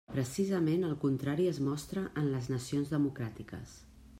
Precisament 0.13 0.85
el 0.87 0.95
contrari 1.03 1.45
es 1.49 1.59
mostra 1.67 2.05
en 2.23 2.33
les 2.37 2.49
nacions 2.55 2.93
democràtiques. 2.95 3.77